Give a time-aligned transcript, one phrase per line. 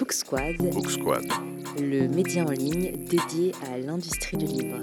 [0.00, 1.26] Book Squad, Book Squad.
[1.78, 4.78] le média en ligne dédié à l'industrie du livre.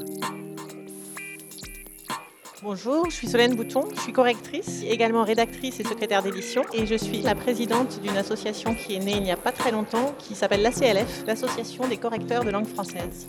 [2.61, 6.93] Bonjour, je suis Solène Bouton, je suis correctrice, également rédactrice et secrétaire d'édition et je
[6.93, 10.35] suis la présidente d'une association qui est née il n'y a pas très longtemps qui
[10.35, 13.25] s'appelle l'ACLF, l'Association des correcteurs de langue française.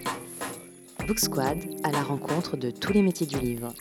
[1.06, 3.72] Book Squad à la rencontre de tous les métiers du livre.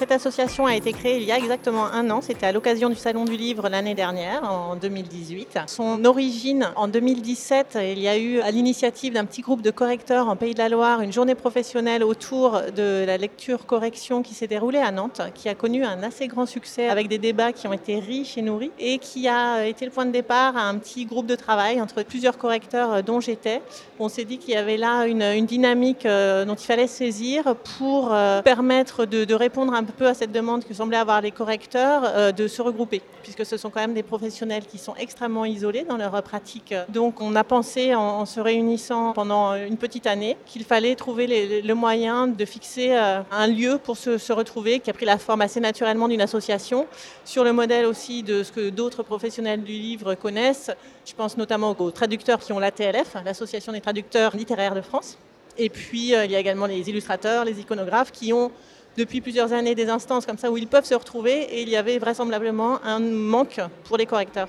[0.00, 2.96] Cette association a été créée il y a exactement un an, c'était à l'occasion du
[2.96, 5.58] Salon du Livre l'année dernière, en 2018.
[5.66, 10.30] Son origine, en 2017, il y a eu à l'initiative d'un petit groupe de correcteurs
[10.30, 14.78] en Pays de la Loire une journée professionnelle autour de la lecture-correction qui s'est déroulée
[14.78, 17.98] à Nantes, qui a connu un assez grand succès avec des débats qui ont été
[17.98, 21.26] riches et nourris et qui a été le point de départ à un petit groupe
[21.26, 23.60] de travail entre plusieurs correcteurs dont j'étais.
[23.98, 28.14] On s'est dit qu'il y avait là une, dynamique euh, dont il fallait saisir pour
[28.14, 32.02] euh, permettre de, de répondre un peu à cette demande que semblaient avoir les correcteurs
[32.04, 35.84] euh, de se regrouper, puisque ce sont quand même des professionnels qui sont extrêmement isolés
[35.84, 36.74] dans leur pratique.
[36.88, 41.74] Donc on a pensé en, se réunissant pendant une petite année qu'il fallait trouver le
[41.74, 45.42] moyen de fixer euh, un lieu pour se, se retrouver, qui a pris la forme
[45.42, 46.86] assez naturellement d'une association,
[47.24, 50.70] sur le modèle aussi de ce que d'autres professionnels du livre connaissent.
[51.04, 55.18] Je pense notamment aux traducteurs qui ont l'ATLF, l'Association des traducteurs littéraires de France.
[55.58, 58.50] Et puis, euh, il y a également les illustrateurs, les iconographes qui ont
[58.96, 61.76] depuis plusieurs années des instances comme ça où ils peuvent se retrouver et il y
[61.76, 64.48] avait vraisemblablement un manque pour les correcteurs.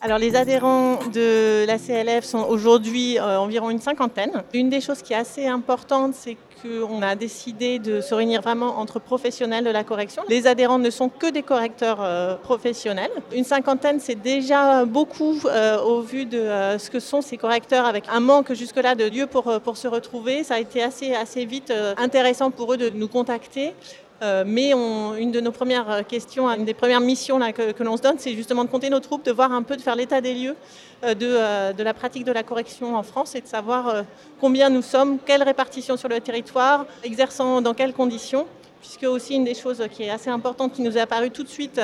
[0.00, 4.44] Alors les adhérents de la CLF sont aujourd'hui euh, environ une cinquantaine.
[4.52, 8.78] Une des choses qui est assez importante, c'est qu'on a décidé de se réunir vraiment
[8.78, 10.22] entre professionnels de la correction.
[10.28, 13.10] Les adhérents ne sont que des correcteurs euh, professionnels.
[13.34, 17.84] Une cinquantaine, c'est déjà beaucoup euh, au vu de euh, ce que sont ces correcteurs
[17.84, 19.44] avec un manque jusque-là de lieux pour,
[19.76, 20.44] se retrouver.
[20.44, 23.74] Ça a été assez, vite intéressant pour eux de nous contacter.
[24.22, 28.02] Euh, mais une de nos premières euh, questions, une des premières missions que, l'on se
[28.02, 30.34] donne, c'est justement de compter nos troupes, de voir un peu, de faire l'état des
[30.34, 30.56] lieux
[31.02, 34.04] euh, de, de la pratique de la correction en France et de savoir
[34.40, 38.46] combien nous sommes, quelle répartition sur le territoire, exerçant dans quelles conditions,
[38.80, 41.48] puisque aussi une des choses qui est assez importante, qui nous est apparue tout de
[41.48, 41.80] suite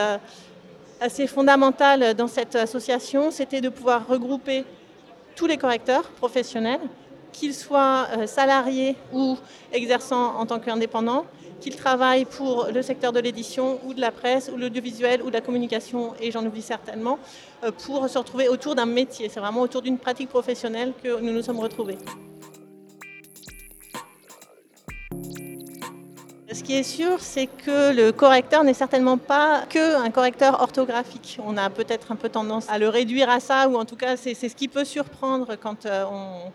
[1.00, 4.64] assez fondamentale dans cette association, c'était de pouvoir regrouper
[5.34, 6.80] tous les correcteurs professionnels,
[7.32, 9.36] qu'ils soient salariés ou
[9.72, 11.24] exerçant en tant qu'indépendants,
[11.60, 15.34] qu'ils travaillent pour le secteur de l'édition ou de la presse ou l'audiovisuel ou de
[15.34, 17.18] la communication, et j'en oublie certainement,
[17.64, 19.28] euh, pour se retrouver autour d'un métier.
[19.28, 21.98] C'est vraiment autour d'une pratique professionnelle que nous nous sommes retrouvés.
[26.52, 31.38] Ce qui est sûr, c'est que le correcteur n'est certainement pas qu'un correcteur orthographique.
[31.46, 34.16] On a peut-être un peu tendance à le réduire à ça, ou en tout cas,
[34.16, 36.50] c'est c'est ce qui peut surprendre quand euh, on,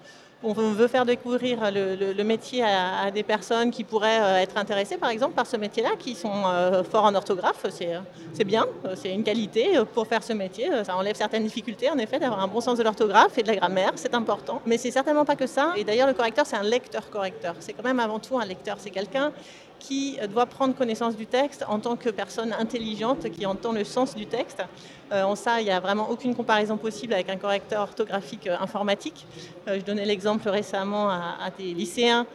[0.45, 4.97] on veut faire découvrir le, métier à, à des personnes qui pourraient euh, être intéressées,
[4.97, 7.66] par exemple, par ce métier-là, qui sont euh, forts en orthographe.
[7.69, 7.95] C'est
[8.35, 10.69] c'est bien, euh, c'est une qualité euh, pour faire ce métier.
[10.72, 13.47] Euh, Ça enlève certaines difficultés, en effet, d'avoir un bon sens de l'orthographe et de
[13.47, 14.61] la grammaire, c'est important.
[14.66, 15.72] Mais c'est certainement pas que ça.
[15.78, 17.55] Et d'ailleurs, le correcteur, c'est un lecteur-correcteur.
[17.59, 18.75] C'est quand même avant tout un lecteur.
[18.79, 19.31] C'est quelqu'un
[19.80, 24.16] qui doit prendre connaissance du texte en tant que personne intelligente qui entend le sens
[24.16, 24.63] du texte.
[25.12, 28.58] Euh, en ça, il n'y a vraiment aucune comparaison possible avec un correcteur orthographique euh,
[28.59, 29.28] informatique.
[29.68, 32.25] Euh, je donnais l'exemple récemment à, à des lycéens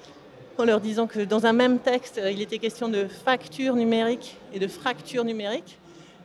[0.59, 4.59] en leur disant que dans un même texte, il était question de facture numérique et
[4.59, 5.80] de fracture numérique.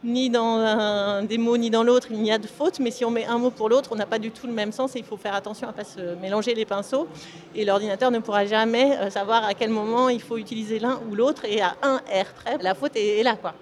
[0.06, 3.04] Ni dans un des mots ni dans l'autre, il n'y a de faute, mais si
[3.04, 5.00] on met un mot pour l'autre, on n'a pas du tout le même sens et
[5.00, 7.08] il faut faire attention à ne pas se mélanger les pinceaux.
[7.56, 11.16] Et l'ordinateur ne pourra jamais euh, savoir à quel moment il faut utiliser l'un ou
[11.16, 13.36] l'autre et à un R près, la faute est, là.
[13.36, 13.56] Quoi.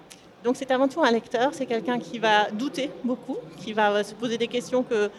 [0.44, 4.02] Donc c'est avant tout un lecteur, c'est quelqu'un qui va douter beaucoup, qui va euh,
[4.02, 5.10] se poser des questions que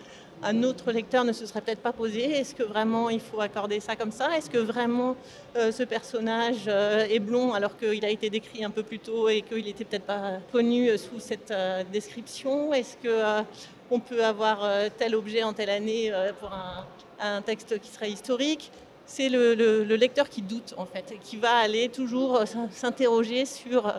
[0.44, 2.22] un autre lecteur ne se serait peut-être pas posé.
[2.23, 4.38] Est-ce que vraiment il faut accorder ça comme ça?
[4.38, 5.16] Est-ce que vraiment
[5.56, 9.28] euh, ce personnage euh, est blond alors qu'il a été décrit un peu plus tôt
[9.29, 11.53] et qu'il n'était peut-être pas connu euh, sous cette
[11.91, 12.74] description?
[12.74, 13.44] Est-ce que
[13.91, 16.51] on peut avoir tel objet en telle année pour
[17.22, 18.72] un, texte qui serait historique?
[19.06, 23.45] C'est le, le- le lecteur qui doute en fait, qui va aller toujours s'in- s'interroger
[23.45, 23.94] sur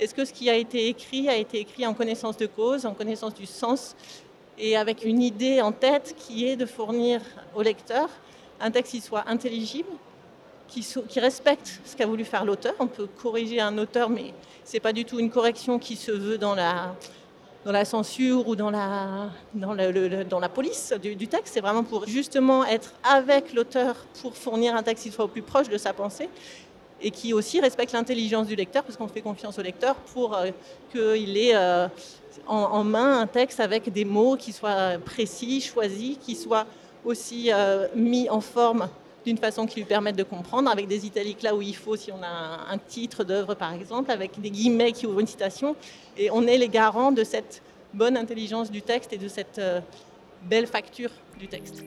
[0.00, 2.94] est-ce que ce qui a été écrit a été écrit en connaissance de cause, en
[2.94, 3.94] connaissance du sens,
[4.58, 7.20] et avec une idée en tête qui est de fournir
[7.54, 8.08] au lecteur
[8.60, 9.88] un texte qui soit intelligible,
[10.68, 10.84] qui,
[11.20, 12.74] respecte ce qu'a voulu faire l'auteur.
[12.78, 14.34] On peut corriger un auteur, mais
[14.64, 16.94] ce n'est pas du tout une correction qui se veut dans la,
[17.64, 21.54] dans la censure ou dans la, dans le- dans la police du texte.
[21.54, 25.42] C'est vraiment pour justement être avec l'auteur pour fournir un texte qui soit au plus
[25.42, 26.28] proche de sa pensée
[27.00, 30.50] et qui aussi respecte l'intelligence du lecteur, parce qu'on fait confiance au lecteur pour euh,
[30.92, 31.88] qu'il ait euh,
[32.46, 36.66] en, main un texte avec des mots qui soient précis, choisis, qui soient
[37.04, 38.88] aussi euh, mis en forme
[39.24, 42.10] d'une façon qui lui permette de comprendre, avec des italiques là où il faut, si
[42.10, 45.76] on a un, titre d'œuvre par exemple, avec des guillemets qui ouvrent une citation,
[46.16, 47.62] et on est les garants de cette
[47.92, 49.60] bonne intelligence du texte et de cette
[50.42, 51.82] belle facture du texte.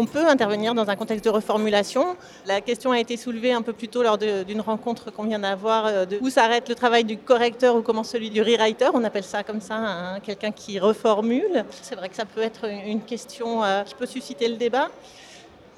[0.00, 2.16] On peut intervenir dans un contexte de reformulation.
[2.46, 5.84] La question a été soulevée un peu plus tôt lors d'une rencontre qu'on vient d'avoir,
[5.84, 8.88] euh, où s'arrête le travail du correcteur ou comment celui du rewriter.
[8.94, 11.66] On appelle ça comme ça, hein, quelqu'un qui reformule.
[11.82, 14.88] C'est vrai que ça peut être une question euh, qui peut susciter le débat.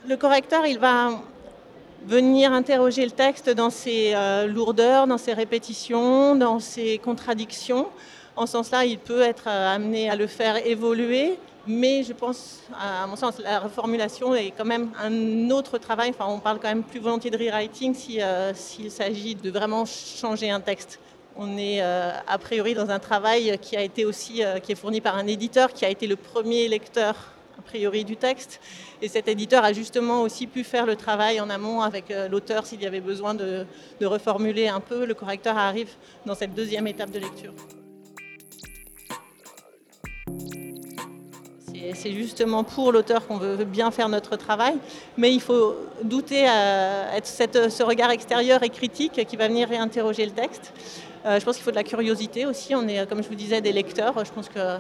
[0.07, 1.21] Le correcteur, il va
[2.07, 7.89] venir interroger le texte dans ses euh, lourdeurs, dans ses répétitions, dans ses contradictions.
[8.37, 11.37] En ce sens-là, il peut être amené à le faire évoluer
[11.67, 16.11] mais je pense, à mon sens, la reformulation est quand même un autre travail.
[16.11, 20.51] Enfin, on parle quand même plus volontiers de rewriting euh, s'il s'agit de vraiment changer
[20.51, 20.99] un texte.
[21.37, 24.75] On est euh, a priori dans un travail qui a été aussi euh, qui est
[24.75, 27.15] fourni par un éditeur qui a été le premier lecteur
[27.59, 28.61] a priori du texte.
[29.01, 32.83] Et cet éditeur a justement aussi pu faire le travail en amont avec l'auteur s'il
[32.83, 33.67] y avait besoin de
[34.03, 35.05] reformuler un peu.
[35.05, 35.91] Le correcteur arrive
[36.27, 37.53] dans cette deuxième étape de lecture.
[41.95, 44.75] C'est justement pour l'auteur qu'on veut bien faire notre travail,
[45.17, 45.75] mais il faut
[46.05, 50.73] douter à être ce regard extérieur et critique qui va venir réinterroger le texte.
[51.25, 52.75] Euh, je pense qu'il faut de la curiosité aussi.
[52.75, 54.25] On est, comme je vous disais, des lecteurs.
[54.25, 54.79] Je pense que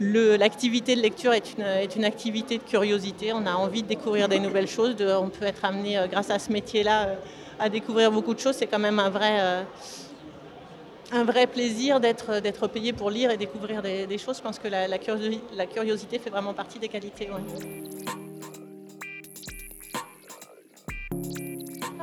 [0.00, 3.32] l'activité de lecture est une, est une, activité de curiosité.
[3.32, 4.96] On a envie de découvrir des nouvelles choses.
[5.00, 7.14] on peut être amené, euh, grâce à ce métier-là, euh,
[7.58, 8.56] à découvrir beaucoup de choses.
[8.56, 9.64] C'est quand même un vrai
[11.12, 14.38] un vrai plaisir d'être payé pour lire et découvrir des, choses.
[14.38, 17.28] Je pense que la, curiosité, fait vraiment partie des qualités.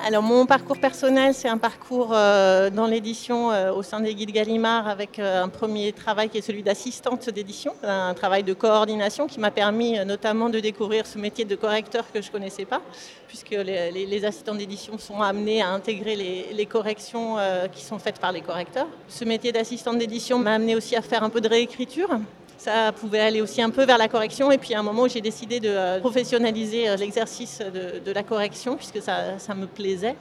[0.07, 4.30] Alors mon parcours personnel, c'est un parcours euh, dans l'édition euh, au sein des guides
[4.30, 9.25] Gallimard avec euh, un premier travail qui est celui d'assistante d'édition, un travail de coordination
[9.25, 12.84] qui m'a permis notamment de découvrir ce métier de correcteur que je ne connaissais pas,
[13.28, 17.38] puisque les, assistants d'édition sont amenés à intégrer les, les corrections
[17.72, 18.88] qui sont faites par les correcteurs.
[19.07, 22.10] Ce métier d'assistante d'édition m'a amené aussi à faire un peu de réécriture,
[22.65, 24.51] ça pouvait aller aussi un peu vers la correction.
[24.51, 28.23] Et puis à un moment où j'ai décidé de euh, professionnaliser euh, l'exercice de, la
[28.23, 30.15] correction, puisque ça, me plaisait,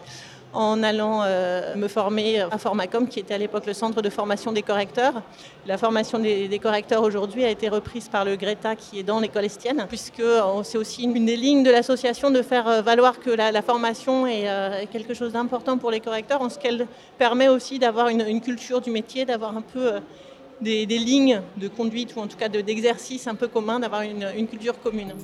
[0.52, 4.52] en allant euh, me former à Formacom, qui était à l'époque le centre de formation
[4.52, 5.22] des correcteurs.
[5.66, 9.46] La formation des, correcteurs aujourd'hui a été reprise par le Greta, qui est dans l'école
[9.46, 10.22] estienne, puisque
[10.64, 15.14] c'est aussi une des lignes de l'association de faire valoir que la, formation est, quelque
[15.14, 16.86] chose d'important pour les correcteurs, en ce qu'elle
[17.16, 19.92] permet aussi d'avoir une, culture du métier, d'avoir un peu
[20.64, 24.80] des, lignes de conduite ou en tout cas d'exercice un peu commun, d'avoir une, culture
[24.80, 25.14] commune.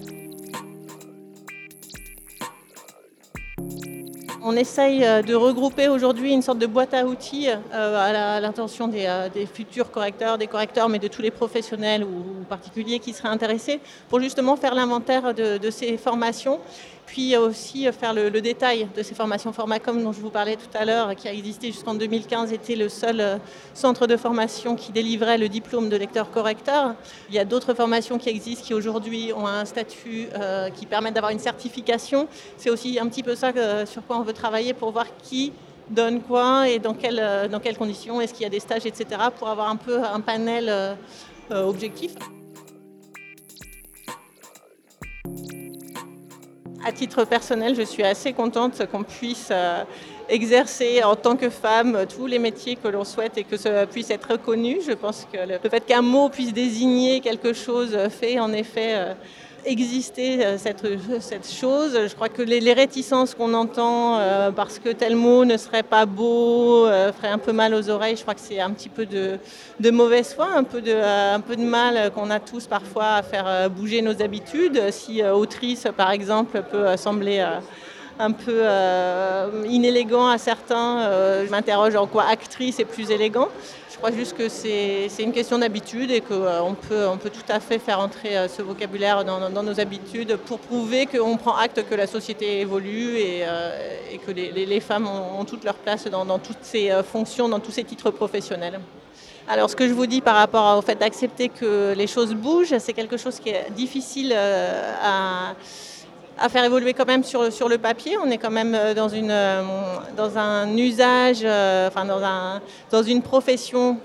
[4.43, 8.91] On essaye euh, de regrouper aujourd'hui une sorte de boîte à outils euh, à l'intention
[8.95, 13.29] euh, des, futurs correcteurs, des correcteurs, mais de tous les professionnels ou, particuliers qui seraient
[13.29, 16.59] intéressés, pour justement faire l'inventaire de, ces formations
[17.11, 20.79] puis aussi euh, faire le, détail de ces formations Formacom dont je vous parlais tout
[20.79, 23.37] à l'heure, qui a existé jusqu'en 2015, était le seul euh,
[23.75, 26.95] centre de formation qui délivrait le diplôme de lecteur-correcteur.
[27.29, 31.11] Il y a d'autres formations qui existent qui aujourd'hui ont un statut euh, qui permet
[31.11, 32.29] d'avoir une certification.
[32.57, 33.51] C'est aussi un petit peu ça
[33.87, 35.53] sur quoi on veut travailler pour voir qui
[35.89, 36.95] donne quoi et dans,
[37.51, 40.21] dans quelles conditions, est-ce qu'il y a des stages, etc., pour avoir un peu un
[40.21, 40.97] panel
[41.51, 42.15] objectif.
[46.83, 49.85] À titre personnel, je suis assez contente qu'on puisse euh,
[50.31, 54.09] exercer en tant que femme tous les métiers que l'on souhaite et que ça puisse
[54.09, 54.79] être reconnu.
[54.87, 59.13] Je pense que le fait qu'un mot puisse désigner quelque chose fait en effet euh,
[59.65, 60.87] exister euh, cette,
[61.21, 61.99] cette, chose.
[62.09, 66.07] Je crois que les, réticences qu'on entend euh, parce que tel mot ne serait pas
[66.07, 69.07] beau, euh, ferait un peu mal aux oreilles, je crois que c'est un petit peu
[69.07, 69.39] de,
[69.81, 73.23] de, mauvaise foi, un peu de, un peu de mal qu'on a tous parfois à
[73.23, 74.91] faire bouger nos habitudes.
[74.91, 77.45] Si autrice, par exemple, peut sembler
[78.21, 78.65] un peu
[79.69, 81.11] inélégant à certains,
[81.45, 83.49] je m'interroge en quoi actrice est plus élégant.
[84.01, 87.79] Je crois juste que c'est une question d'habitude et qu'on euh, peut, tout à fait
[87.79, 92.07] faire entrer euh, ce vocabulaire dans, nos habitudes pour prouver qu'on prend acte que la
[92.07, 97.47] société évolue et, euh, que les, femmes ont, toute leur place dans, toutes ces fonctions,
[97.51, 98.81] dans tous ces titres professionnels.
[99.47, 102.79] Alors ce que je vous dis par rapport au fait d'accepter que les choses bougent,
[102.79, 105.55] c'est quelque chose qui est difficile à
[106.41, 108.17] à faire évoluer quand même sur, sur le papier.
[108.19, 109.63] On est quand même euh, dans, une, euh,
[110.17, 113.99] dans un usage, euh, enfin dans, un, dans une profession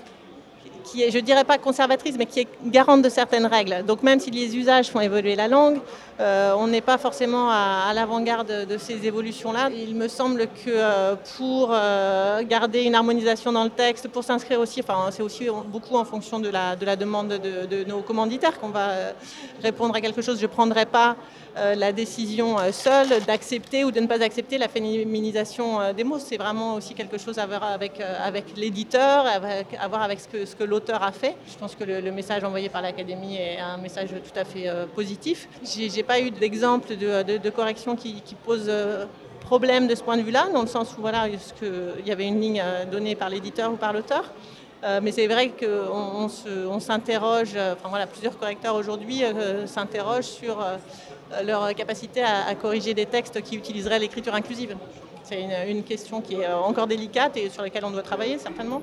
[0.84, 3.84] qui est, je dirais pas conservatrice, mais qui est garante de certaines règles.
[3.86, 5.80] Donc même si les usages font évoluer la langue,
[6.18, 9.68] euh, on n'est pas forcément à, l'avant-garde de ces évolutions-là.
[9.70, 14.60] Il me semble que euh, pour euh, garder une harmonisation dans le texte, pour s'inscrire
[14.60, 18.88] aussi, enfin c'est aussi beaucoup en fonction de la, demande de, nos commanditaires qu'on va
[19.62, 20.38] répondre à quelque chose.
[20.38, 21.16] Je ne prendrai pas
[21.54, 26.18] la décision seule d'accepter ou de ne pas accepter la féminisation des mots.
[26.18, 27.98] C'est vraiment aussi quelque chose à voir avec,
[28.56, 31.34] l'éditeur, à voir avec ce que, l'auteur a fait.
[31.50, 35.48] Je pense que le, message envoyé par l'Académie est un message tout à fait positif.
[36.06, 38.70] Pas eu d'exemple de, correction qui, pose
[39.40, 42.40] problème de ce point de vue-là, dans le sens où voilà, il y avait une
[42.40, 44.24] ligne donnée par l'éditeur ou par l'auteur.
[45.02, 46.28] mais c'est vrai qu'on
[46.68, 49.22] on s'interroge, enfin voilà, plusieurs correcteurs aujourd'hui
[49.66, 50.58] s'interrogent sur
[51.32, 54.76] euh, leur capacité à, corriger des textes qui utiliseraient l'écriture inclusive.
[55.24, 58.80] C'est une, question qui est euh, encore délicate et sur laquelle on doit travailler certainement.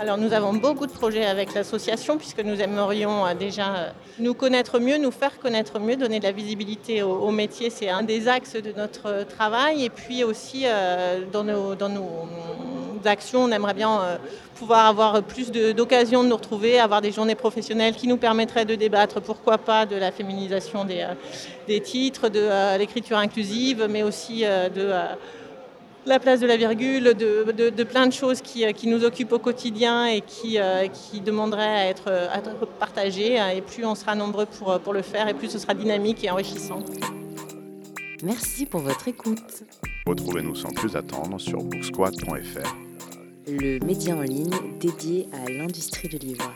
[0.00, 4.80] Alors nous avons beaucoup de projets avec l'association puisque nous aimerions euh, déjà nous connaître
[4.80, 7.70] mieux, nous faire connaître mieux, donner de la visibilité au, métier.
[7.70, 9.84] C'est un des axes de notre travail.
[9.84, 10.64] Et puis aussi
[11.32, 12.26] dans nos, dans nos
[13.00, 13.44] d'actions.
[13.44, 14.16] On aimerait bien euh,
[14.56, 18.74] pouvoir avoir plus d'occasions de, nous retrouver, avoir des journées professionnelles qui nous permettraient de
[18.74, 21.04] débattre, pourquoi pas, de la féminisation des,
[21.68, 24.92] euh, titres, de euh, l'écriture inclusive, mais aussi de
[26.06, 30.20] la place de la virgule, de, plein de choses qui, nous occupent au quotidien et
[30.20, 30.58] qui,
[30.92, 33.38] qui demanderaient à être, partagées.
[33.54, 36.30] Et plus on sera nombreux pour, pour le faire, et plus ce sera dynamique et
[36.30, 36.80] enrichissant.
[38.22, 39.64] Merci pour votre écoute.
[40.06, 42.90] Retrouvez-nous sans plus attendre sur booksquad.fr
[43.50, 46.52] le média en ligne dédié à l'industrie de livre.